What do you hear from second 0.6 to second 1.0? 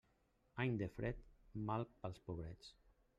Any de